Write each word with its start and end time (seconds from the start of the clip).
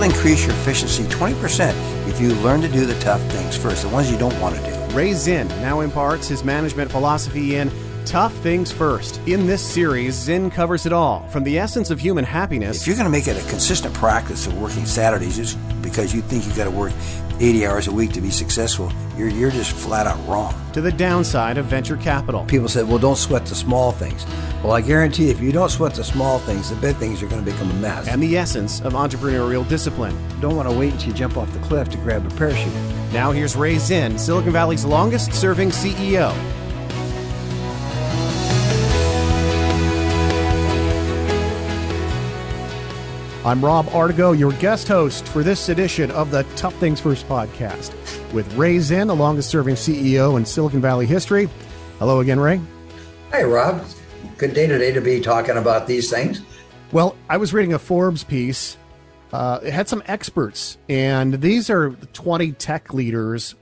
will 0.00 0.06
increase 0.06 0.46
your 0.46 0.54
efficiency 0.56 1.04
20% 1.04 1.74
if 2.08 2.20
you 2.20 2.34
learn 2.36 2.62
to 2.62 2.68
do 2.68 2.86
the 2.86 2.98
tough 3.00 3.20
things 3.32 3.56
first, 3.56 3.82
the 3.82 3.88
ones 3.90 4.10
you 4.10 4.18
don't 4.18 4.38
want 4.40 4.56
to 4.56 4.62
do. 4.62 4.96
Ray 4.96 5.12
Zinn 5.12 5.46
now 5.60 5.80
imparts 5.80 6.26
his 6.26 6.42
management 6.42 6.90
philosophy 6.90 7.56
in 7.56 7.70
Tough 8.06 8.32
Things 8.36 8.72
First. 8.72 9.20
In 9.26 9.46
this 9.46 9.62
series, 9.62 10.14
Zinn 10.14 10.50
covers 10.50 10.86
it 10.86 10.92
all 10.92 11.28
from 11.28 11.44
the 11.44 11.58
essence 11.58 11.90
of 11.90 12.00
human 12.00 12.24
happiness. 12.24 12.80
If 12.80 12.86
you're 12.86 12.96
going 12.96 13.04
to 13.04 13.10
make 13.10 13.28
it 13.28 13.36
a 13.36 13.48
consistent 13.50 13.94
practice 13.94 14.46
of 14.46 14.58
working 14.58 14.86
Saturdays 14.86 15.36
just 15.36 15.58
because 15.82 16.14
you 16.14 16.22
think 16.22 16.46
you've 16.46 16.56
got 16.56 16.64
to 16.64 16.70
work 16.70 16.92
80 17.40 17.66
hours 17.66 17.88
a 17.88 17.92
week 17.92 18.12
to 18.12 18.20
be 18.20 18.30
successful, 18.30 18.92
you're, 19.16 19.28
you're 19.28 19.50
just 19.50 19.72
flat 19.72 20.06
out 20.06 20.18
wrong. 20.28 20.54
To 20.74 20.82
the 20.82 20.92
downside 20.92 21.56
of 21.56 21.64
venture 21.64 21.96
capital. 21.96 22.44
People 22.44 22.68
said, 22.68 22.86
well, 22.86 22.98
don't 22.98 23.16
sweat 23.16 23.46
the 23.46 23.54
small 23.54 23.92
things. 23.92 24.26
Well, 24.62 24.72
I 24.72 24.82
guarantee 24.82 25.30
if 25.30 25.40
you 25.40 25.50
don't 25.50 25.70
sweat 25.70 25.94
the 25.94 26.04
small 26.04 26.38
things, 26.38 26.68
the 26.68 26.76
big 26.76 26.96
things 26.96 27.22
are 27.22 27.26
going 27.26 27.42
to 27.42 27.50
become 27.50 27.70
a 27.70 27.74
mess. 27.74 28.08
And 28.08 28.22
the 28.22 28.36
essence 28.36 28.80
of 28.82 28.92
entrepreneurial 28.92 29.66
discipline. 29.66 30.16
Don't 30.40 30.54
want 30.54 30.68
to 30.68 30.78
wait 30.78 30.92
until 30.92 31.08
you 31.08 31.14
jump 31.14 31.38
off 31.38 31.50
the 31.52 31.60
cliff 31.60 31.88
to 31.88 31.96
grab 31.98 32.26
a 32.26 32.34
parachute. 32.36 32.74
Now 33.12 33.32
here's 33.32 33.56
Ray 33.56 33.78
Zinn, 33.78 34.18
Silicon 34.18 34.52
Valley's 34.52 34.84
longest 34.84 35.32
serving 35.32 35.70
CEO. 35.70 36.59
I'm 43.50 43.64
Rob 43.64 43.88
Artigo, 43.88 44.30
your 44.30 44.52
guest 44.52 44.86
host 44.86 45.26
for 45.26 45.42
this 45.42 45.68
edition 45.70 46.12
of 46.12 46.30
the 46.30 46.44
Tough 46.54 46.72
Things 46.76 47.00
First 47.00 47.26
podcast 47.26 47.92
with 48.32 48.46
Ray 48.54 48.78
Zinn, 48.78 49.08
the 49.08 49.16
longest 49.16 49.50
serving 49.50 49.74
CEO 49.74 50.36
in 50.36 50.46
Silicon 50.46 50.80
Valley 50.80 51.04
history. 51.04 51.48
Hello 51.98 52.20
again, 52.20 52.38
Ray. 52.38 52.60
Hey, 53.32 53.42
Rob. 53.42 53.84
Good 54.38 54.54
day 54.54 54.68
today 54.68 54.92
to 54.92 55.00
be 55.00 55.20
talking 55.20 55.56
about 55.56 55.88
these 55.88 56.08
things. 56.08 56.42
Well, 56.92 57.16
I 57.28 57.38
was 57.38 57.52
reading 57.52 57.72
a 57.72 57.80
Forbes 57.80 58.22
piece. 58.22 58.76
Uh, 59.32 59.58
it 59.64 59.72
had 59.72 59.88
some 59.88 60.04
experts, 60.06 60.78
and 60.88 61.40
these 61.40 61.70
are 61.70 61.90
20 62.12 62.52
tech 62.52 62.94
leaders 62.94 63.56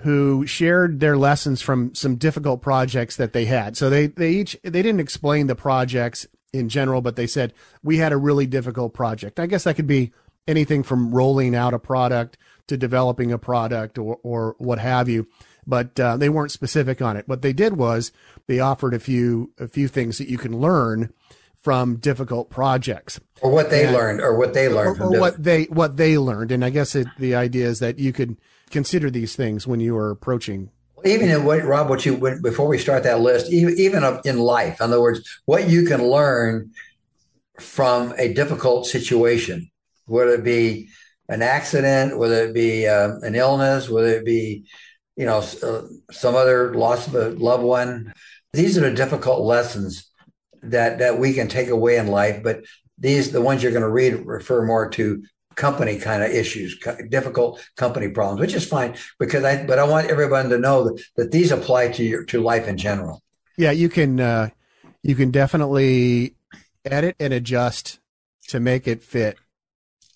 who 0.00 0.46
shared 0.46 1.00
their 1.00 1.16
lessons 1.16 1.62
from 1.62 1.94
some 1.94 2.16
difficult 2.16 2.60
projects 2.60 3.16
that 3.16 3.32
they 3.32 3.46
had. 3.46 3.78
So 3.78 3.88
they, 3.88 4.08
they 4.08 4.32
each 4.32 4.58
they 4.62 4.82
didn't 4.82 5.00
explain 5.00 5.46
the 5.46 5.56
projects 5.56 6.26
in 6.58 6.68
general, 6.68 7.00
but 7.00 7.16
they 7.16 7.26
said 7.26 7.52
we 7.82 7.98
had 7.98 8.12
a 8.12 8.16
really 8.16 8.46
difficult 8.46 8.94
project. 8.94 9.38
I 9.40 9.46
guess 9.46 9.64
that 9.64 9.74
could 9.74 9.86
be 9.86 10.12
anything 10.46 10.82
from 10.82 11.14
rolling 11.14 11.54
out 11.54 11.74
a 11.74 11.78
product 11.78 12.38
to 12.68 12.76
developing 12.76 13.32
a 13.32 13.38
product 13.38 13.98
or, 13.98 14.18
or 14.22 14.54
what 14.58 14.78
have 14.78 15.08
you. 15.08 15.26
But 15.66 15.98
uh, 15.98 16.16
they 16.16 16.28
weren't 16.28 16.52
specific 16.52 17.02
on 17.02 17.16
it. 17.16 17.26
What 17.26 17.42
they 17.42 17.52
did 17.52 17.76
was 17.76 18.12
they 18.46 18.60
offered 18.60 18.94
a 18.94 19.00
few 19.00 19.52
a 19.58 19.66
few 19.66 19.88
things 19.88 20.18
that 20.18 20.28
you 20.28 20.38
can 20.38 20.60
learn 20.60 21.12
from 21.60 21.96
difficult 21.96 22.48
projects, 22.48 23.18
or 23.40 23.50
what 23.50 23.70
they 23.70 23.86
and, 23.86 23.92
learned, 23.92 24.20
or 24.20 24.38
what 24.38 24.54
they 24.54 24.68
learned, 24.68 25.00
or, 25.00 25.06
or 25.06 25.20
what 25.20 25.42
they 25.42 25.64
what 25.64 25.96
they 25.96 26.16
learned. 26.16 26.52
And 26.52 26.64
I 26.64 26.70
guess 26.70 26.94
it, 26.94 27.08
the 27.18 27.34
idea 27.34 27.66
is 27.66 27.80
that 27.80 27.98
you 27.98 28.12
could 28.12 28.36
consider 28.70 29.10
these 29.10 29.34
things 29.34 29.66
when 29.66 29.80
you 29.80 29.96
are 29.96 30.12
approaching 30.12 30.70
even 31.04 31.28
in 31.30 31.44
what 31.44 31.64
Rob, 31.64 31.88
what 31.88 32.06
you 32.06 32.14
would 32.14 32.42
before 32.42 32.68
we 32.68 32.78
start 32.78 33.02
that 33.02 33.20
list, 33.20 33.52
even 33.52 33.74
even 33.78 34.02
in 34.24 34.38
life, 34.38 34.80
in 34.80 34.84
other 34.84 35.00
words, 35.00 35.40
what 35.44 35.68
you 35.68 35.84
can 35.84 36.02
learn 36.02 36.72
from 37.60 38.14
a 38.18 38.32
difficult 38.32 38.86
situation, 38.86 39.70
whether 40.06 40.34
it 40.34 40.44
be 40.44 40.88
an 41.28 41.42
accident, 41.42 42.18
whether 42.18 42.46
it 42.46 42.54
be 42.54 42.86
uh, 42.86 43.16
an 43.22 43.34
illness, 43.34 43.88
whether 43.88 44.08
it 44.08 44.24
be 44.24 44.64
you 45.16 45.26
know 45.26 45.38
uh, 45.62 45.82
some 46.10 46.34
other 46.34 46.74
loss 46.74 47.06
of 47.06 47.14
a 47.14 47.28
loved 47.30 47.64
one. 47.64 48.12
These 48.52 48.78
are 48.78 48.82
the 48.82 48.92
difficult 48.92 49.42
lessons 49.42 50.10
that 50.62 50.98
that 50.98 51.18
we 51.18 51.34
can 51.34 51.48
take 51.48 51.68
away 51.68 51.96
in 51.96 52.06
life. 52.06 52.42
But 52.42 52.64
these, 52.98 53.32
the 53.32 53.42
ones 53.42 53.62
you're 53.62 53.72
going 53.72 53.82
to 53.82 53.90
read, 53.90 54.24
refer 54.26 54.64
more 54.64 54.88
to 54.90 55.22
company 55.56 55.98
kind 55.98 56.22
of 56.22 56.30
issues, 56.30 56.78
difficult 57.08 57.66
company 57.76 58.08
problems, 58.08 58.40
which 58.40 58.54
is 58.54 58.66
fine 58.66 58.94
because 59.18 59.42
I, 59.42 59.64
but 59.64 59.78
I 59.78 59.84
want 59.84 60.08
everyone 60.08 60.50
to 60.50 60.58
know 60.58 60.84
that, 60.84 61.02
that 61.16 61.32
these 61.32 61.50
apply 61.50 61.88
to 61.92 62.04
your, 62.04 62.24
to 62.26 62.40
life 62.40 62.68
in 62.68 62.76
general. 62.76 63.22
Yeah, 63.56 63.70
you 63.70 63.88
can, 63.88 64.20
uh, 64.20 64.50
you 65.02 65.14
can 65.14 65.30
definitely 65.30 66.36
edit 66.84 67.16
and 67.18 67.32
adjust 67.32 67.98
to 68.48 68.60
make 68.60 68.86
it 68.86 69.02
fit 69.02 69.38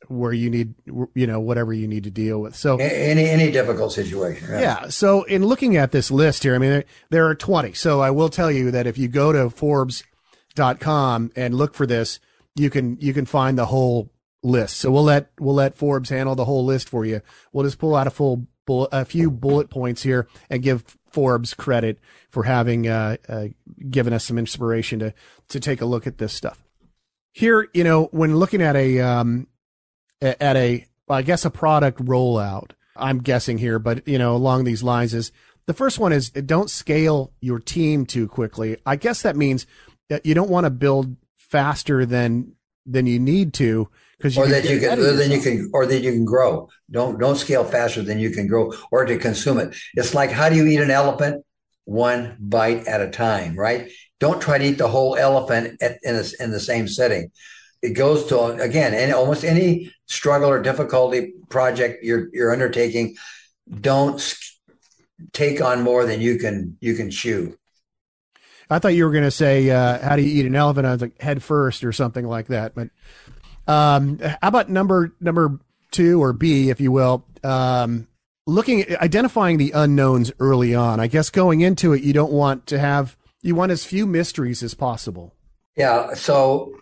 where 0.09 0.33
you 0.33 0.51
need, 0.51 0.75
you 1.15 1.27
know, 1.27 1.41
whatever 1.41 1.73
you 1.73 1.87
need 1.87 2.05
to 2.05 2.11
deal 2.11 2.41
with. 2.41 2.57
So 2.57 2.77
any, 2.79 3.29
any 3.29 3.51
difficult 3.51 3.93
situation. 3.93 4.49
Right? 4.49 4.61
Yeah. 4.61 4.89
So 4.89 5.23
in 5.25 5.45
looking 5.45 5.77
at 5.77 5.93
this 5.93 6.11
list 6.11 6.43
here, 6.43 6.55
I 6.55 6.59
mean, 6.59 6.71
there, 6.71 6.85
there 7.11 7.27
are 7.29 7.35
20. 7.35 7.75
So 7.75 8.01
I 8.01 8.11
will 8.11 8.29
tell 8.29 8.51
you 8.51 8.71
that 8.73 8.87
if 8.87 8.99
you 8.99 9.09
go 9.09 9.33
to 9.33 9.49
Forbes.com 9.51 11.33
and 11.37 11.55
look 11.55 11.75
for 11.75 11.87
this, 11.87 12.19
you 12.57 12.71
can, 12.71 12.99
you 13.01 13.15
can 13.15 13.25
find 13.25 13.57
the 13.57 13.67
whole 13.67 14.11
list. 14.43 14.79
So 14.79 14.91
we'll 14.91 15.05
let 15.05 15.31
we'll 15.39 15.55
let 15.55 15.77
Forbes 15.77 16.11
handle 16.11 16.35
the 16.35 16.45
whole 16.45 16.65
list 16.65 16.89
for 16.89 17.05
you. 17.05 17.21
We'll 17.53 17.65
just 17.65 17.79
pull 17.79 17.95
out 17.95 18.07
a 18.07 18.11
full 18.11 18.47
a 18.69 19.05
few 19.05 19.31
bullet 19.31 19.71
points 19.71 20.03
here 20.03 20.29
and 20.49 20.63
give 20.63 20.97
Forbes 21.11 21.55
credit 21.55 21.99
for 22.31 22.45
having 22.45 22.89
uh, 22.89 23.17
uh, 23.29 23.49
given 23.91 24.13
us 24.13 24.25
some 24.25 24.39
inspiration 24.39 24.99
to 25.01 25.15
to 25.49 25.61
take 25.61 25.81
a 25.81 25.87
look 25.87 26.07
at 26.07 26.19
this 26.19 26.33
stuff. 26.33 26.63
Here, 27.33 27.69
you 27.75 27.85
know, 27.85 28.05
when 28.13 28.37
looking 28.37 28.63
at 28.63 28.77
a 28.77 29.01
um, 29.01 29.47
at 30.21 30.57
a 30.57 30.87
I 31.09 31.23
guess 31.23 31.45
a 31.45 31.51
product 31.51 32.05
rollout, 32.05 32.71
I'm 32.97 33.19
guessing 33.19 33.59
here, 33.59 33.79
but 33.79 34.07
you 34.07 34.19
know, 34.19 34.35
along 34.35 34.65
these 34.65 34.83
lines 34.83 35.15
is 35.15 35.33
the 35.67 35.75
first 35.75 35.99
one 35.99 36.13
is 36.13 36.31
don't 36.31 36.71
scale 36.71 37.33
your 37.41 37.59
team 37.59 38.07
too 38.07 38.29
quickly. 38.29 38.77
I 38.87 38.97
guess 38.97 39.23
that 39.23 39.37
means 39.37 39.67
that 40.09 40.25
you 40.27 40.35
don't 40.35 40.51
want 40.51 40.65
to 40.65 40.71
build 40.71 41.17
faster 41.37 42.07
than 42.07 42.55
than 42.87 43.07
you 43.07 43.19
need 43.19 43.53
to 43.55 43.89
because 44.21 44.37
or 44.37 44.47
that 44.49 44.69
you 44.69 44.79
can 44.79 44.99
or 44.99 45.13
then 45.13 45.31
you 45.31 45.41
can 45.41 45.71
or 45.73 45.87
that 45.87 46.03
you 46.03 46.13
can 46.13 46.27
grow. 46.27 46.69
Don't 46.91 47.19
don't 47.19 47.37
scale 47.37 47.65
faster 47.65 48.03
than 48.03 48.19
you 48.19 48.31
can 48.31 48.47
grow 48.47 48.73
or 48.91 49.07
to 49.07 49.17
consume 49.17 49.59
it. 49.59 49.75
It's 49.95 50.15
like 50.15 50.31
how 50.31 50.51
do 50.51 50.57
you 50.57 50.67
eat 50.67 50.81
an 50.81 50.91
elephant? 50.91 51.45
One 51.87 52.37
bite 52.39 52.87
at 52.87 53.01
a 53.01 53.11
time 53.11 53.57
right? 53.57 53.91
Don't 54.19 54.43
try 54.43 54.59
to 54.59 54.65
eat 54.65 54.79
the 54.79 54.89
whole 54.89 55.17
elephant 55.17 55.81
at, 55.81 55.99
in, 56.03 56.15
a, 56.15 56.25
in 56.39 56.51
the 56.51 56.61
same 56.61 56.87
setting. 56.87 57.31
It 57.81 57.95
goes 57.95 58.27
to 58.27 58.39
again 58.43 58.93
and 58.93 59.13
almost 59.15 59.43
any 59.43 59.91
struggle 60.05 60.51
or 60.51 60.61
difficulty 60.61 61.33
project 61.49 62.05
you're 62.05 62.29
you're 62.35 62.53
undertaking 62.53 63.17
don't 63.81 64.37
take 65.33 65.63
on 65.63 65.83
more 65.83 66.05
than 66.05 66.21
you 66.21 66.39
can 66.39 66.77
you 66.81 66.95
can 66.95 67.11
chew. 67.11 67.57
I 68.73 68.79
thought 68.79 68.95
you 68.95 69.05
were 69.05 69.11
going 69.11 69.25
to 69.25 69.33
say, 69.33 69.69
uh, 69.69 69.99
"How 69.99 70.15
do 70.15 70.23
you 70.23 70.41
eat 70.41 70.47
an 70.47 70.55
elephant?" 70.55 70.87
I 70.87 70.93
was 70.93 71.01
like, 71.01 71.21
"Head 71.21 71.43
first 71.43 71.83
or 71.83 71.93
something 71.93 72.25
like 72.25 72.47
that." 72.49 72.75
But 72.75 72.91
um, 73.71 74.19
how 74.19 74.49
about 74.49 74.69
number 74.69 75.13
number 75.21 75.61
two 75.91 76.23
or 76.23 76.33
B, 76.33 76.71
if 76.71 76.81
you 76.81 76.91
will? 76.91 77.25
Um, 77.45 78.09
looking 78.47 78.85
identifying 78.97 79.59
the 79.59 79.71
unknowns 79.71 80.33
early 80.41 80.75
on. 80.75 80.99
I 80.99 81.07
guess 81.07 81.31
going 81.31 81.61
into 81.61 81.93
it, 81.93 82.03
you 82.03 82.13
don't 82.13 82.33
want 82.33 82.67
to 82.67 82.79
have 82.79 83.17
you 83.43 83.55
want 83.55 83.73
as 83.73 83.85
few 83.85 84.07
mysteries 84.07 84.63
as 84.63 84.75
possible. 84.75 85.35
Yeah. 85.77 86.15
So, 86.15 86.75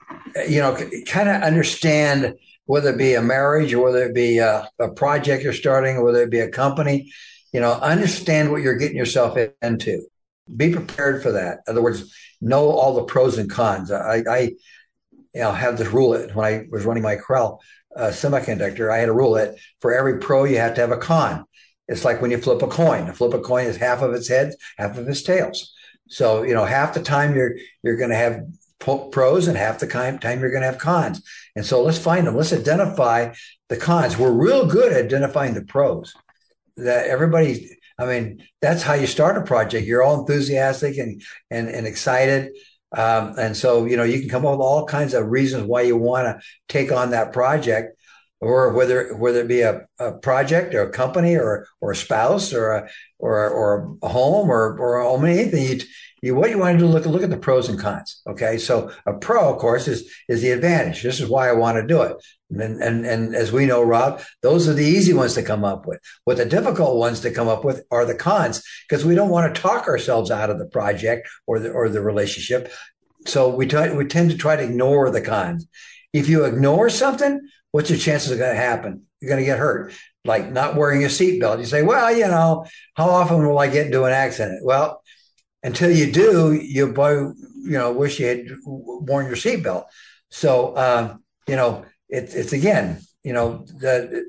you 0.48 0.58
know, 0.58 0.76
kind 1.06 1.28
of 1.28 1.42
understand 1.42 2.36
whether 2.64 2.90
it 2.90 2.98
be 2.98 3.14
a 3.14 3.22
marriage 3.22 3.72
or 3.72 3.84
whether 3.84 4.04
it 4.04 4.14
be 4.14 4.38
a, 4.38 4.68
a 4.78 4.88
project 4.88 5.44
you're 5.44 5.52
starting 5.52 5.96
or 5.96 6.04
whether 6.04 6.22
it 6.22 6.30
be 6.30 6.40
a 6.40 6.50
company. 6.50 7.12
You 7.52 7.60
know, 7.60 7.72
understand 7.72 8.50
what 8.50 8.62
you're 8.62 8.76
getting 8.76 8.96
yourself 8.96 9.38
into. 9.62 10.06
Be 10.54 10.72
prepared 10.72 11.22
for 11.22 11.32
that. 11.32 11.60
In 11.66 11.72
other 11.72 11.82
words, 11.82 12.14
know 12.40 12.70
all 12.70 12.94
the 12.94 13.04
pros 13.04 13.38
and 13.38 13.50
cons. 13.50 13.90
I, 13.90 14.22
I 14.28 14.52
you 15.38 15.44
know, 15.44 15.52
have 15.52 15.78
this 15.78 15.86
rule 15.92 16.10
that 16.10 16.34
when 16.34 16.44
I 16.44 16.66
was 16.68 16.84
running 16.84 17.04
Micrel 17.04 17.60
uh, 17.96 18.08
semiconductor, 18.08 18.92
I 18.92 18.98
had 18.98 19.08
a 19.08 19.12
rule 19.12 19.34
that 19.34 19.54
for 19.80 19.94
every 19.94 20.18
pro, 20.18 20.42
you 20.42 20.58
have 20.58 20.74
to 20.74 20.80
have 20.80 20.90
a 20.90 20.96
con. 20.96 21.44
It's 21.86 22.04
like 22.04 22.20
when 22.20 22.32
you 22.32 22.38
flip 22.38 22.60
a 22.60 22.66
coin. 22.66 23.08
A 23.08 23.14
flip 23.14 23.32
a 23.34 23.38
coin 23.38 23.66
is 23.66 23.76
half 23.76 24.02
of 24.02 24.12
its 24.14 24.28
heads, 24.28 24.56
half 24.78 24.98
of 24.98 25.08
its 25.08 25.22
tails. 25.22 25.72
So, 26.08 26.42
you 26.42 26.54
know, 26.54 26.64
half 26.64 26.92
the 26.92 27.02
time 27.04 27.36
you're 27.36 27.54
you're 27.84 27.96
going 27.96 28.10
to 28.10 28.16
have 28.16 28.40
pros 29.12 29.46
and 29.46 29.56
half 29.56 29.78
the 29.78 29.86
time 29.86 30.40
you're 30.40 30.50
going 30.50 30.62
to 30.62 30.70
have 30.70 30.78
cons. 30.78 31.22
And 31.54 31.64
so 31.64 31.84
let's 31.84 31.98
find 31.98 32.26
them. 32.26 32.36
Let's 32.36 32.52
identify 32.52 33.32
the 33.68 33.76
cons. 33.76 34.18
We're 34.18 34.32
real 34.32 34.66
good 34.66 34.92
at 34.92 35.04
identifying 35.04 35.54
the 35.54 35.64
pros. 35.64 36.14
That 36.76 37.06
everybody, 37.06 37.70
I 37.96 38.06
mean, 38.06 38.42
that's 38.60 38.82
how 38.82 38.94
you 38.94 39.06
start 39.06 39.36
a 39.36 39.42
project. 39.42 39.86
You're 39.86 40.02
all 40.02 40.18
enthusiastic 40.20 40.98
and 40.98 41.22
and, 41.48 41.68
and 41.68 41.86
excited. 41.86 42.50
Um, 42.96 43.34
and 43.38 43.56
so, 43.56 43.84
you 43.84 43.96
know, 43.96 44.04
you 44.04 44.20
can 44.20 44.28
come 44.28 44.46
up 44.46 44.52
with 44.52 44.60
all 44.60 44.86
kinds 44.86 45.12
of 45.14 45.26
reasons 45.26 45.64
why 45.64 45.82
you 45.82 45.96
want 45.96 46.26
to 46.26 46.46
take 46.68 46.90
on 46.90 47.10
that 47.10 47.32
project, 47.32 47.97
or 48.40 48.72
whether 48.72 49.16
whether 49.16 49.40
it 49.40 49.48
be 49.48 49.62
a, 49.62 49.86
a 49.98 50.12
project 50.12 50.74
or 50.74 50.82
a 50.82 50.90
company 50.90 51.36
or 51.36 51.66
or 51.80 51.92
a 51.92 51.96
spouse 51.96 52.52
or 52.52 52.70
a 52.72 52.88
or 53.18 53.48
or 53.48 53.96
a 54.02 54.08
home 54.08 54.50
or 54.50 54.78
or 54.78 55.26
anything. 55.26 55.64
You, 55.64 55.80
you 56.22 56.34
what 56.34 56.50
you 56.50 56.58
want 56.58 56.78
to 56.78 56.84
do 56.84 56.90
look 56.90 57.06
look 57.06 57.22
at 57.22 57.30
the 57.30 57.36
pros 57.36 57.68
and 57.68 57.78
cons. 57.78 58.22
Okay, 58.26 58.58
so 58.58 58.90
a 59.06 59.14
pro, 59.14 59.52
of 59.52 59.58
course, 59.58 59.88
is 59.88 60.12
is 60.28 60.42
the 60.42 60.50
advantage. 60.50 61.02
This 61.02 61.20
is 61.20 61.28
why 61.28 61.48
I 61.48 61.52
want 61.52 61.76
to 61.76 61.86
do 61.86 62.02
it. 62.02 62.16
And, 62.50 62.82
and, 62.82 63.04
and 63.04 63.34
as 63.34 63.52
we 63.52 63.66
know, 63.66 63.82
Rob, 63.82 64.22
those 64.40 64.68
are 64.68 64.72
the 64.72 64.84
easy 64.84 65.12
ones 65.12 65.34
to 65.34 65.42
come 65.42 65.64
up 65.64 65.86
with. 65.86 66.00
What 66.24 66.38
the 66.38 66.46
difficult 66.46 66.96
ones 66.96 67.20
to 67.20 67.30
come 67.30 67.46
up 67.46 67.62
with 67.62 67.84
are 67.90 68.06
the 68.06 68.14
cons, 68.14 68.62
because 68.88 69.04
we 69.04 69.14
don't 69.14 69.28
want 69.28 69.54
to 69.54 69.60
talk 69.60 69.86
ourselves 69.86 70.30
out 70.30 70.48
of 70.48 70.58
the 70.58 70.64
project 70.64 71.28
or 71.46 71.58
the 71.58 71.70
or 71.70 71.88
the 71.88 72.00
relationship. 72.00 72.72
So 73.26 73.54
we 73.54 73.66
try, 73.66 73.92
we 73.92 74.06
tend 74.06 74.30
to 74.30 74.36
try 74.36 74.56
to 74.56 74.62
ignore 74.62 75.10
the 75.10 75.20
cons. 75.20 75.66
If 76.12 76.28
you 76.28 76.44
ignore 76.44 76.90
something, 76.90 77.40
what's 77.70 77.90
your 77.90 77.98
chances 77.98 78.30
of 78.30 78.38
going 78.38 78.54
to 78.54 78.60
happen? 78.60 79.02
You're 79.20 79.30
going 79.30 79.42
to 79.42 79.46
get 79.46 79.58
hurt. 79.58 79.92
Like 80.24 80.50
not 80.50 80.76
wearing 80.76 81.04
a 81.04 81.08
seatbelt. 81.08 81.58
You 81.58 81.64
say, 81.64 81.82
well, 81.82 82.14
you 82.14 82.26
know, 82.26 82.66
how 82.94 83.08
often 83.08 83.46
will 83.46 83.58
I 83.58 83.68
get 83.68 83.86
into 83.86 84.04
an 84.04 84.12
accident? 84.12 84.64
Well, 84.64 85.02
until 85.62 85.90
you 85.90 86.12
do, 86.12 86.52
you 86.52 86.92
boy, 86.92 87.12
you 87.14 87.78
know, 87.78 87.92
wish 87.92 88.20
you 88.20 88.26
had 88.26 88.46
worn 88.64 89.26
your 89.26 89.36
seatbelt. 89.36 89.84
So, 90.30 90.76
um, 90.76 91.24
you 91.46 91.56
know, 91.56 91.84
it, 92.08 92.34
it's 92.34 92.52
again, 92.52 93.00
you 93.24 93.32
know, 93.32 93.64
the, 93.66 94.24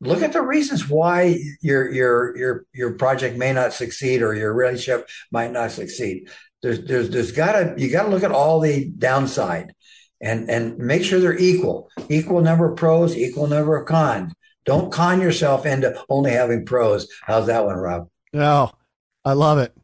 look 0.00 0.22
at 0.22 0.32
the 0.32 0.42
reasons 0.42 0.88
why 0.88 1.38
your 1.60 1.90
your 1.90 2.36
your 2.36 2.66
your 2.74 2.92
project 2.94 3.36
may 3.36 3.52
not 3.52 3.72
succeed 3.72 4.22
or 4.22 4.34
your 4.34 4.52
relationship 4.52 5.08
might 5.30 5.52
not 5.52 5.70
succeed. 5.70 6.28
There's 6.62 6.84
there's 6.84 7.10
there's 7.10 7.32
gotta 7.32 7.74
you 7.76 7.90
gotta 7.90 8.08
look 8.08 8.24
at 8.24 8.32
all 8.32 8.60
the 8.60 8.90
downside 8.98 9.74
and 10.22 10.48
and 10.48 10.78
make 10.78 11.04
sure 11.04 11.20
they're 11.20 11.38
equal. 11.38 11.90
Equal 12.08 12.40
number 12.40 12.70
of 12.70 12.76
pros, 12.76 13.16
equal 13.16 13.48
number 13.48 13.76
of 13.76 13.86
cons. 13.86 14.32
Don't 14.64 14.92
con 14.92 15.20
yourself 15.20 15.66
into 15.66 16.00
only 16.08 16.30
having 16.30 16.64
pros. 16.64 17.08
How's 17.22 17.46
that 17.46 17.64
one, 17.64 17.76
Rob? 17.76 18.08
No, 18.32 18.70
oh, 18.72 18.78
I 19.24 19.32
love 19.32 19.58
it. 19.58 19.76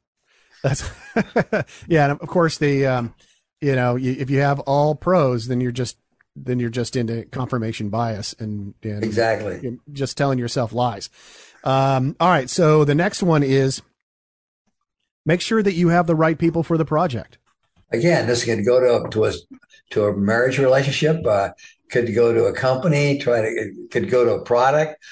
That's 0.63 0.89
yeah, 1.89 2.11
and 2.11 2.21
of 2.21 2.29
course 2.29 2.59
the 2.59 2.87
um, 2.87 3.15
you 3.61 3.75
know 3.75 3.97
you, 3.97 4.13
if 4.19 4.31
you 4.31 4.41
have 4.41 4.61
all 4.61 4.95
pros, 4.95 5.49
then 5.49 5.61
you're 5.61 5.73
just 5.73 5.99
then 6.37 6.61
you're 6.61 6.71
just 6.71 6.95
into 6.95 7.25
confirmation 7.25 7.89
bias 7.89 8.35
and, 8.39 8.75
and 8.83 9.05
exactly 9.05 9.79
just 9.93 10.17
telling 10.17 10.39
yourself 10.39 10.73
lies. 10.73 11.11
Um, 11.65 12.15
all 12.21 12.29
right, 12.29 12.49
so 12.49 12.85
the 12.85 12.95
next 12.95 13.23
one 13.23 13.43
is 13.43 13.83
make 15.27 15.41
sure 15.41 15.63
that 15.63 15.75
you 15.75 15.89
have 15.89 16.07
the 16.07 16.15
right 16.15 16.39
people 16.39 16.63
for 16.63 16.79
the 16.79 16.85
project. 16.85 17.39
Again, 17.91 18.27
this 18.27 18.45
could 18.45 18.65
go 18.65 18.81
to 18.81 19.09
to 19.11 19.25
a 19.25 19.33
to 19.91 20.05
a 20.05 20.17
marriage 20.17 20.59
relationship, 20.59 21.27
uh, 21.27 21.51
could 21.91 22.15
go 22.15 22.33
to 22.33 22.45
a 22.45 22.53
company, 22.53 23.19
try 23.19 23.41
to 23.41 23.89
could 23.91 24.11
go 24.11 24.25
to 24.25 24.33
a 24.33 24.45
product. 24.45 25.03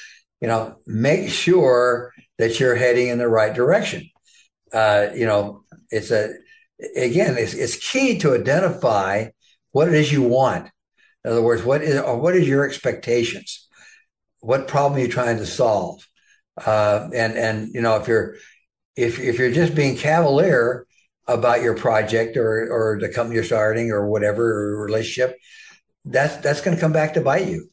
You 0.40 0.48
know, 0.48 0.76
make 0.86 1.30
sure 1.30 2.12
that 2.38 2.60
you're 2.60 2.76
heading 2.76 3.08
in 3.08 3.18
the 3.18 3.28
right 3.28 3.54
direction. 3.54 4.08
Uh, 4.72 5.08
you 5.14 5.26
know, 5.26 5.64
it's 5.90 6.10
a 6.10 6.34
again, 6.96 7.36
it's, 7.38 7.54
it's 7.54 7.76
key 7.76 8.18
to 8.18 8.34
identify 8.34 9.28
what 9.72 9.88
it 9.88 9.94
is 9.94 10.12
you 10.12 10.22
want. 10.22 10.70
In 11.24 11.32
other 11.32 11.42
words, 11.42 11.62
what 11.62 11.82
is 11.82 12.00
or 12.00 12.18
what 12.18 12.36
is 12.36 12.46
your 12.46 12.66
expectations? 12.66 13.66
What 14.40 14.68
problem 14.68 14.98
are 14.98 15.02
you 15.02 15.08
trying 15.08 15.38
to 15.38 15.46
solve? 15.46 16.06
Uh, 16.64 17.08
and 17.14 17.36
and 17.36 17.74
you 17.74 17.80
know, 17.80 17.96
if 17.96 18.06
you're 18.06 18.36
if 18.94 19.18
if 19.18 19.38
you're 19.38 19.52
just 19.52 19.74
being 19.74 19.96
cavalier 19.96 20.86
about 21.26 21.62
your 21.62 21.74
project 21.74 22.36
or 22.36 22.70
or 22.70 22.98
the 23.00 23.08
company 23.08 23.36
you're 23.36 23.44
starting 23.44 23.90
or 23.90 24.06
whatever 24.06 24.76
relationship, 24.78 25.38
that's 26.04 26.36
that's 26.38 26.60
going 26.60 26.76
to 26.76 26.80
come 26.80 26.92
back 26.92 27.14
to 27.14 27.20
bite 27.20 27.48
you 27.48 27.70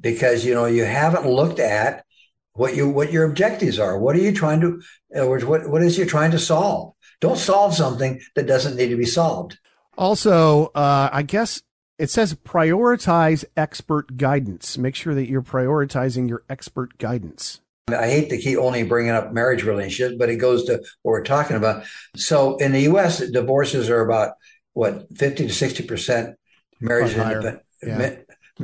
because 0.00 0.44
you 0.44 0.54
know 0.54 0.66
you 0.66 0.84
haven't 0.84 1.28
looked 1.28 1.58
at 1.58 2.04
what 2.52 2.74
you 2.74 2.88
what 2.88 3.12
your 3.12 3.24
objectives 3.24 3.78
are. 3.78 3.98
What 3.98 4.16
are 4.16 4.20
you 4.20 4.32
trying 4.32 4.60
to? 4.62 4.82
In 5.10 5.20
other 5.20 5.30
words, 5.30 5.44
what 5.44 5.68
what 5.68 5.82
is 5.82 5.98
you 5.98 6.06
trying 6.06 6.30
to 6.32 6.38
solve? 6.38 6.94
Don't 7.20 7.38
solve 7.38 7.74
something 7.74 8.20
that 8.34 8.46
doesn't 8.46 8.76
need 8.76 8.88
to 8.88 8.96
be 8.96 9.06
solved. 9.06 9.58
Also, 9.96 10.66
uh, 10.74 11.08
I 11.12 11.22
guess 11.22 11.62
it 11.98 12.10
says 12.10 12.34
prioritize 12.34 13.44
expert 13.56 14.16
guidance. 14.16 14.76
Make 14.76 14.94
sure 14.94 15.14
that 15.14 15.28
you're 15.28 15.42
prioritizing 15.42 16.28
your 16.28 16.42
expert 16.50 16.98
guidance. 16.98 17.60
I 17.88 18.08
hate 18.08 18.30
to 18.30 18.38
keep 18.38 18.58
only 18.58 18.82
bringing 18.82 19.12
up 19.12 19.32
marriage 19.32 19.62
relationships, 19.62 20.16
but 20.18 20.28
it 20.28 20.36
goes 20.36 20.64
to 20.64 20.78
what 21.02 21.12
we're 21.12 21.22
talking 21.22 21.56
about. 21.56 21.84
So 22.16 22.56
in 22.56 22.72
the 22.72 22.80
U.S., 22.82 23.18
divorces 23.30 23.88
are 23.88 24.00
about 24.00 24.32
what 24.72 25.06
fifty 25.16 25.46
to 25.46 25.52
sixty 25.52 25.84
percent 25.84 26.36
marriage 26.80 27.14
independent, 27.14 27.60
yeah. 27.80 28.16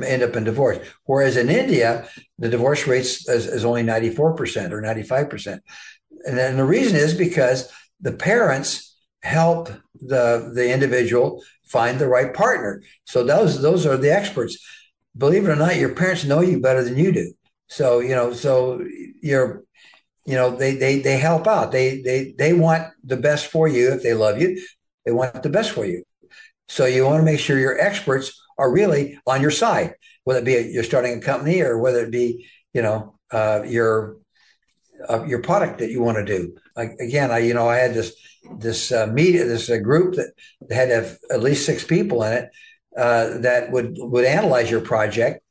end 0.03 0.23
up 0.23 0.35
in 0.35 0.43
divorce. 0.43 0.85
Whereas 1.05 1.37
in 1.37 1.49
India, 1.49 2.09
the 2.37 2.49
divorce 2.49 2.85
rate 2.85 3.05
is, 3.05 3.25
is 3.29 3.63
only 3.63 3.81
ninety 3.81 4.09
four 4.09 4.35
percent 4.35 4.73
or 4.73 4.81
ninety 4.81 5.03
five 5.03 5.29
percent, 5.29 5.63
and 6.25 6.37
then 6.37 6.57
the 6.57 6.65
reason 6.65 6.97
is 6.97 7.13
because 7.13 7.71
the 8.01 8.11
parents 8.11 8.93
help 9.21 9.69
the 10.01 10.51
the 10.53 10.69
individual 10.69 11.41
find 11.63 11.97
the 11.97 12.09
right 12.09 12.33
partner. 12.33 12.83
So 13.05 13.23
those 13.23 13.61
those 13.61 13.85
are 13.85 13.95
the 13.95 14.13
experts. 14.13 14.57
Believe 15.17 15.45
it 15.45 15.51
or 15.51 15.55
not, 15.55 15.77
your 15.77 15.95
parents 15.95 16.25
know 16.25 16.41
you 16.41 16.59
better 16.59 16.83
than 16.83 16.97
you 16.97 17.13
do. 17.13 17.33
So 17.67 17.99
you 17.99 18.15
know, 18.15 18.33
so 18.33 18.85
you're, 19.21 19.63
you 20.25 20.35
know, 20.35 20.55
they 20.55 20.75
they 20.75 20.99
they 20.99 21.17
help 21.17 21.47
out. 21.47 21.71
They 21.71 22.01
they 22.01 22.33
they 22.37 22.53
want 22.53 22.87
the 23.03 23.17
best 23.17 23.47
for 23.47 23.67
you 23.67 23.93
if 23.93 24.03
they 24.03 24.13
love 24.13 24.41
you. 24.41 24.61
They 25.05 25.11
want 25.11 25.43
the 25.43 25.49
best 25.49 25.71
for 25.71 25.85
you. 25.85 26.03
So 26.67 26.85
you 26.85 27.05
want 27.05 27.19
to 27.19 27.25
make 27.25 27.39
sure 27.39 27.59
your 27.59 27.79
experts 27.79 28.39
are 28.57 28.71
really 28.71 29.19
on 29.27 29.41
your 29.41 29.51
side, 29.51 29.95
whether 30.23 30.39
it 30.39 30.45
be 30.45 30.55
a, 30.55 30.61
you're 30.61 30.83
starting 30.83 31.17
a 31.17 31.21
company 31.21 31.61
or 31.61 31.79
whether 31.79 32.03
it 32.05 32.11
be 32.11 32.47
you 32.73 32.81
know 32.81 33.15
uh, 33.31 33.63
your 33.65 34.17
uh, 35.09 35.23
your 35.25 35.41
product 35.41 35.79
that 35.79 35.91
you 35.91 36.01
want 36.01 36.17
to 36.17 36.25
do. 36.25 36.55
Like, 36.75 36.91
again, 36.99 37.31
I 37.31 37.39
you 37.39 37.53
know 37.53 37.67
I 37.67 37.77
had 37.77 37.93
this 37.93 38.15
this 38.57 38.91
uh, 38.91 39.07
media 39.07 39.45
this 39.45 39.69
uh, 39.69 39.77
group 39.77 40.15
that 40.15 40.31
had 40.71 40.89
at 40.89 41.41
least 41.41 41.65
six 41.65 41.83
people 41.83 42.23
in 42.23 42.33
it 42.33 42.49
uh, 42.97 43.37
that 43.39 43.71
would 43.71 43.95
would 43.97 44.25
analyze 44.25 44.69
your 44.69 44.81
project 44.81 45.43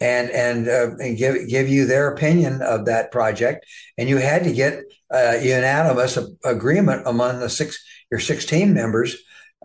and 0.00 0.30
and 0.30 0.68
uh, 0.68 0.96
and 0.98 1.16
give 1.16 1.48
give 1.48 1.68
you 1.68 1.86
their 1.86 2.08
opinion 2.08 2.62
of 2.62 2.86
that 2.86 3.10
project, 3.10 3.66
and 3.96 4.08
you 4.08 4.18
had 4.18 4.44
to 4.44 4.52
get 4.52 4.84
uh, 5.12 5.36
unanimous 5.40 6.18
agreement 6.44 7.02
among 7.06 7.40
the 7.40 7.50
six 7.50 7.84
your 8.10 8.20
sixteen 8.20 8.74
members, 8.74 9.16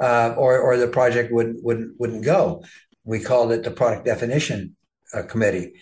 uh, 0.02 0.34
or 0.38 0.60
or 0.60 0.78
the 0.78 0.88
project 0.88 1.32
would 1.32 1.56
wouldn't 1.62 2.00
wouldn't 2.00 2.26
go. 2.26 2.64
We 3.04 3.20
called 3.20 3.52
it 3.52 3.64
the 3.64 3.72
product 3.72 4.06
definition 4.06 4.76
uh, 5.14 5.24
committee. 5.24 5.74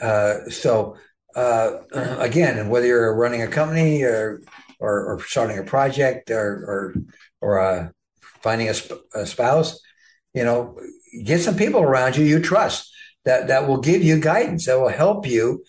Uh, 0.00 0.48
so 0.50 0.96
uh, 1.34 1.78
again, 1.92 2.68
whether 2.68 2.86
you're 2.86 3.14
running 3.14 3.42
a 3.42 3.48
company 3.48 4.02
or 4.02 4.40
or, 4.78 5.14
or 5.14 5.20
starting 5.22 5.58
a 5.58 5.64
project 5.64 6.30
or 6.30 6.40
or 6.40 6.94
or 7.40 7.94
finding 8.42 8.68
a, 8.68 8.74
sp- 8.74 9.02
a 9.14 9.26
spouse, 9.26 9.80
you 10.32 10.44
know, 10.44 10.78
get 11.24 11.40
some 11.40 11.56
people 11.56 11.80
around 11.80 12.16
you 12.16 12.24
you 12.24 12.40
trust 12.40 12.92
that 13.26 13.48
that 13.48 13.68
will 13.68 13.80
give 13.80 14.02
you 14.02 14.18
guidance 14.18 14.66
that 14.66 14.80
will 14.80 14.88
help 14.88 15.26
you 15.26 15.64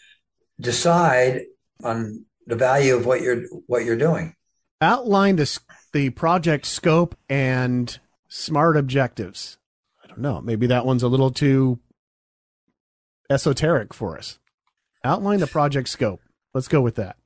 decide 0.60 1.42
on 1.84 2.26
the 2.46 2.56
value 2.56 2.96
of 2.96 3.06
what 3.06 3.22
you're 3.22 3.44
what 3.66 3.84
you're 3.84 3.98
doing. 3.98 4.34
Outline 4.80 5.36
the, 5.36 5.60
the 5.92 6.12
project 6.12 6.66
scope 6.68 7.18
and 7.28 8.00
smart 8.28 8.78
objectives. 8.78 9.58
I 10.04 10.08
don't 10.08 10.20
know. 10.20 10.40
Maybe 10.40 10.68
that 10.68 10.86
one's 10.86 11.04
a 11.04 11.08
little 11.08 11.32
too 11.32 11.80
esoteric 13.30 13.94
for 13.94 14.18
us. 14.18 14.38
Outline 15.04 15.40
the 15.40 15.48
project 15.48 15.90
scope. 15.90 16.22
Let's 16.54 16.68
go 16.68 16.80
with 16.80 16.96
that. 16.96 17.18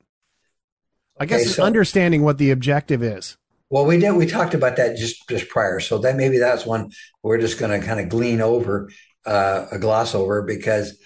I 1.20 1.24
okay, 1.24 1.44
guess 1.44 1.56
so, 1.56 1.62
understanding 1.62 2.22
what 2.22 2.38
the 2.38 2.50
objective 2.50 3.02
is. 3.02 3.36
Well 3.68 3.84
we 3.84 3.98
did 3.98 4.12
we 4.16 4.26
talked 4.26 4.54
about 4.54 4.76
that 4.76 4.96
just 4.96 5.28
just 5.28 5.50
prior. 5.50 5.78
So 5.78 5.98
that 5.98 6.16
maybe 6.16 6.38
that's 6.38 6.64
one 6.64 6.90
we're 7.22 7.38
just 7.38 7.58
going 7.58 7.78
to 7.78 7.86
kind 7.86 8.00
of 8.00 8.08
glean 8.08 8.40
over 8.40 8.88
uh, 9.26 9.66
a 9.70 9.78
gloss 9.78 10.14
over 10.14 10.42
because 10.42 10.98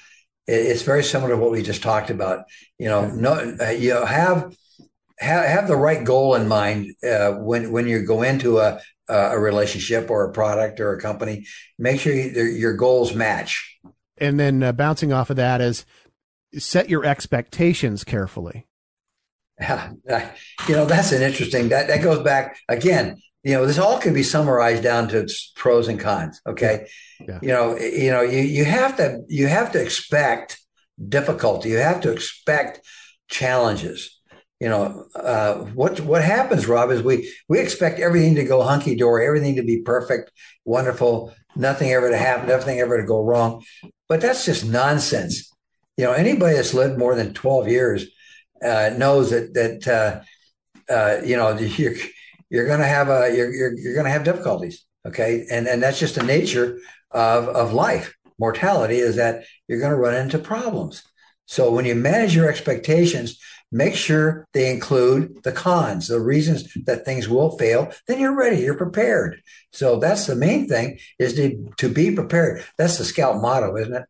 it's 0.46 0.82
very 0.82 1.02
similar 1.02 1.35
to 1.35 1.37
what 1.37 1.50
we 1.50 1.62
just 1.62 1.82
talked 1.82 2.11
about. 2.11 2.44
You 2.78 2.88
know, 2.88 3.08
no, 3.08 3.56
uh, 3.61 3.70
you 3.70 3.90
know, 3.90 4.04
have 4.04 4.56
have 5.18 5.44
have 5.44 5.68
the 5.68 5.76
right 5.76 6.04
goal 6.04 6.35
in 6.35 6.49
mind 6.49 6.94
uh, 7.02 7.32
when 7.32 7.73
when 7.73 7.87
you 7.88 8.04
go 8.04 8.23
into 8.23 8.58
a 8.58 8.80
a 9.08 9.38
relationship 9.38 10.11
or 10.11 10.25
a 10.25 10.32
product 10.32 10.80
or 10.80 10.92
a 10.92 11.00
company. 11.00 11.46
Make 11.78 12.00
sure 12.00 12.12
you, 12.12 12.42
your 12.42 12.75
goals 12.75 13.14
match. 13.14 13.78
And 14.18 14.40
then 14.40 14.62
uh, 14.62 14.73
bouncing 14.73 15.12
off 15.12 15.30
of 15.30 15.37
that 15.37 15.61
is 15.61 15.85
set 16.58 16.88
your 16.88 17.04
expectations 17.04 18.04
carefully. 18.04 18.66
Yeah, 19.61 19.92
you 20.68 20.75
know 20.75 20.87
that's 20.87 21.12
an 21.12 21.23
interesting 21.23 21.70
that 21.70 21.88
that 21.88 22.02
goes 22.02 22.23
back 22.23 22.58
again 22.68 23.20
you 23.47 23.53
know 23.53 23.65
this 23.65 23.79
all 23.79 23.99
can 23.99 24.12
be 24.12 24.25
summarized 24.25 24.83
down 24.83 25.07
to 25.09 25.21
its 25.21 25.53
pros 25.55 25.87
and 25.87 26.00
cons 26.00 26.41
okay? 26.47 26.88
Yeah. 27.26 27.38
you 27.41 27.49
know 27.49 27.79
you 27.79 28.11
know 28.11 28.23
you 28.23 28.41
you 28.41 28.65
have 28.65 28.97
to 28.97 29.23
you 29.29 29.47
have 29.47 29.73
to 29.73 29.83
expect 29.83 30.59
difficulty. 31.09 31.71
You 31.71 31.79
have 31.79 32.00
to 32.03 32.12
expect 32.12 32.81
challenges. 33.29 34.21
You 34.61 34.71
know 34.71 35.05
uh, 35.15 35.55
what 35.81 36.00
what 36.00 36.25
happens 36.25 36.67
rob 36.67 36.91
is 36.91 37.03
we 37.03 37.33
we 37.49 37.61
expect 37.61 38.00
everything 38.00 38.35
to 38.37 38.45
go 38.45 38.62
hunky-dory 38.62 39.26
everything 39.26 39.57
to 39.57 39.62
be 39.62 39.83
perfect 39.83 40.33
wonderful 40.65 41.35
nothing 41.55 41.91
ever 41.93 42.11
to 42.11 42.17
happen 42.17 42.49
nothing 42.49 42.81
ever 42.81 43.00
to 43.00 43.07
go 43.07 43.23
wrong. 43.23 43.62
But 44.09 44.21
that's 44.21 44.45
just 44.45 44.65
nonsense. 44.65 45.53
You 45.97 46.05
know 46.07 46.12
anybody 46.12 46.57
that's 46.57 46.75
lived 46.75 46.99
more 46.99 47.15
than 47.15 47.35
12 47.35 47.69
years 47.69 48.07
uh, 48.62 48.91
knows 48.97 49.31
that 49.31 49.55
that 49.55 49.87
uh, 49.87 50.93
uh 50.93 51.21
you 51.23 51.37
know 51.37 51.57
you're 51.79 51.95
you're 52.50 52.67
going 52.67 52.81
to 52.81 52.87
have 52.87 53.09
a 53.09 53.35
you're 53.35 53.53
you're, 53.53 53.76
you're 53.76 53.95
going 53.95 54.07
to 54.07 54.12
have 54.12 54.25
difficulties. 54.25 54.85
Okay, 55.07 55.47
and 55.50 55.67
and 55.67 55.83
that's 55.83 56.00
just 56.00 56.17
the 56.17 56.23
nature 56.23 56.79
of 57.11 57.49
of 57.49 57.73
life. 57.73 58.15
Mortality 58.38 58.99
is 58.99 59.17
that 59.17 59.45
you're 59.67 59.81
going 59.81 59.93
to 59.93 59.97
run 59.97 60.15
into 60.15 60.38
problems. 60.38 61.03
So 61.47 61.71
when 61.71 61.85
you 61.85 61.95
manage 61.95 62.35
your 62.35 62.49
expectations, 62.49 63.38
make 63.73 63.95
sure 63.95 64.47
they 64.53 64.71
include 64.71 65.43
the 65.43 65.53
cons, 65.53 66.09
the 66.09 66.21
reasons 66.21 66.73
that 66.87 67.05
things 67.05 67.29
will 67.29 67.57
fail. 67.57 67.93
Then 68.07 68.21
you're 68.21 68.37
ready, 68.37 68.59
you're 68.59 68.76
prepared. 68.76 69.43
So 69.73 69.99
that's 69.99 70.26
the 70.26 70.37
main 70.37 70.69
thing 70.69 70.99
is 71.19 71.35
to, 71.35 71.73
to 71.79 71.88
be 71.88 72.11
prepared. 72.11 72.65
That's 72.79 72.99
the 72.99 73.05
scout 73.05 73.41
motto, 73.41 73.76
isn't 73.76 73.95
it? 73.95 74.05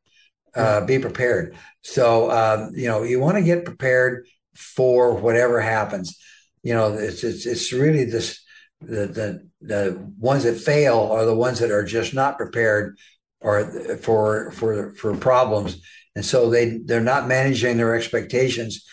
Uh, 0.55 0.87
be 0.87 0.99
prepared. 0.99 1.55
So, 1.83 2.31
um, 2.31 2.73
you 2.75 2.89
know, 2.89 3.03
you 3.03 3.21
want 3.21 3.37
to 3.37 3.43
get 3.43 3.67
prepared 3.67 4.27
for 4.55 5.15
whatever 5.15 5.61
happens. 5.61 6.19
You 6.67 6.75
know, 6.75 6.95
it's, 6.95 7.23
it's, 7.23 7.47
it's 7.47 7.73
really 7.73 8.05
this, 8.05 8.43
the, 8.81 9.07
the, 9.07 9.49
the 9.61 10.11
ones 10.19 10.43
that 10.43 10.57
fail 10.57 10.99
are 11.13 11.25
the 11.25 11.35
ones 11.47 11.61
that 11.61 11.71
are 11.71 11.85
just 11.85 12.13
not 12.13 12.39
prepared 12.39 12.99
or 13.41 13.67
for, 13.99 14.51
for, 14.51 14.91
for 14.95 15.17
problems. 15.17 15.81
And 16.17 16.25
so 16.25 16.51
they, 16.51 16.79
they're 16.79 17.01
not 17.01 17.29
managing 17.29 17.77
their 17.77 17.95
expectations 17.95 18.85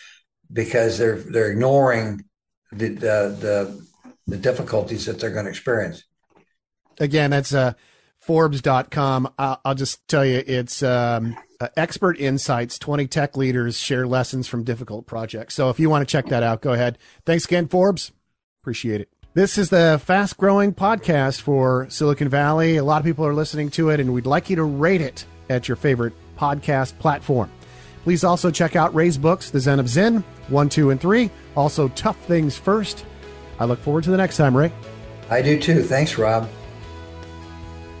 because 0.52 0.98
they're, 0.98 1.16
they're 1.16 1.50
ignoring 1.50 2.24
the, 2.70 2.90
the, 2.90 3.36
the, 3.40 3.86
the 4.28 4.36
difficulties 4.36 5.06
that 5.06 5.18
they're 5.18 5.32
going 5.32 5.46
to 5.46 5.50
experience. 5.50 6.04
Again, 7.00 7.30
that's, 7.30 7.52
uh, 7.52 7.72
Forbes.com. 8.20 9.34
I'll, 9.36 9.60
I'll 9.64 9.74
just 9.74 10.06
tell 10.08 10.24
you, 10.24 10.42
it's 10.46 10.82
um, 10.82 11.36
uh, 11.60 11.68
expert 11.76 12.18
insights. 12.18 12.78
20 12.78 13.06
tech 13.06 13.36
leaders 13.36 13.78
share 13.78 14.06
lessons 14.06 14.46
from 14.46 14.64
difficult 14.64 15.06
projects. 15.06 15.54
So 15.54 15.70
if 15.70 15.78
you 15.78 15.90
want 15.90 16.06
to 16.06 16.10
check 16.10 16.26
that 16.26 16.42
out, 16.42 16.60
go 16.60 16.72
ahead. 16.72 16.98
Thanks 17.24 17.44
again, 17.44 17.68
Forbes. 17.68 18.12
Appreciate 18.62 19.00
it. 19.00 19.08
This 19.34 19.58
is 19.58 19.70
the 19.70 20.00
fast 20.04 20.36
growing 20.36 20.72
podcast 20.72 21.40
for 21.40 21.88
Silicon 21.90 22.28
Valley. 22.28 22.76
A 22.76 22.84
lot 22.84 23.00
of 23.00 23.04
people 23.04 23.26
are 23.26 23.34
listening 23.34 23.68
to 23.70 23.90
it, 23.90 23.98
and 23.98 24.14
we'd 24.14 24.26
like 24.26 24.48
you 24.48 24.56
to 24.56 24.62
rate 24.62 25.00
it 25.00 25.26
at 25.50 25.66
your 25.66 25.76
favorite 25.76 26.12
podcast 26.38 26.98
platform. 26.98 27.50
Please 28.04 28.22
also 28.22 28.50
check 28.50 28.76
out 28.76 28.94
Ray's 28.94 29.18
books, 29.18 29.50
The 29.50 29.58
Zen 29.58 29.80
of 29.80 29.88
Zinn, 29.88 30.22
1, 30.48 30.68
2, 30.68 30.90
and 30.90 31.00
3. 31.00 31.30
Also, 31.56 31.88
Tough 31.88 32.16
Things 32.26 32.56
First. 32.56 33.04
I 33.58 33.64
look 33.64 33.80
forward 33.80 34.04
to 34.04 34.10
the 34.10 34.16
next 34.16 34.36
time, 34.36 34.56
Ray. 34.56 34.70
I 35.30 35.42
do 35.42 35.58
too. 35.58 35.82
Thanks, 35.82 36.18
Rob. 36.18 36.48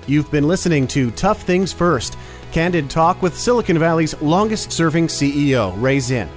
You've 0.06 0.30
been 0.30 0.46
listening 0.46 0.86
to 0.88 1.10
Tough 1.12 1.42
Things 1.42 1.72
First, 1.72 2.18
candid 2.54 2.88
talk 2.88 3.20
with 3.20 3.36
Silicon 3.36 3.80
Valley's 3.80 4.14
longest 4.22 4.70
serving 4.70 5.08
CEO, 5.08 5.74
Ray 5.82 5.98
Zinn. 5.98 6.28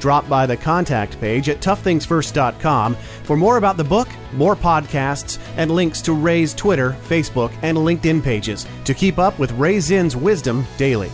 Drop 0.00 0.26
by 0.26 0.46
the 0.46 0.56
contact 0.56 1.20
page 1.20 1.50
at 1.50 1.60
toughthingsfirst.com 1.60 2.94
for 3.24 3.36
more 3.36 3.58
about 3.58 3.76
the 3.76 3.84
book, 3.84 4.08
more 4.32 4.56
podcasts, 4.56 5.38
and 5.58 5.70
links 5.70 6.00
to 6.00 6.14
Ray's 6.14 6.54
Twitter, 6.54 6.96
Facebook, 7.08 7.52
and 7.60 7.76
LinkedIn 7.76 8.22
pages 8.22 8.66
to 8.86 8.94
keep 8.94 9.18
up 9.18 9.38
with 9.38 9.52
Ray 9.52 9.78
Zinn's 9.78 10.16
wisdom 10.16 10.64
daily. 10.78 11.10